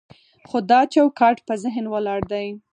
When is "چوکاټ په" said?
0.93-1.53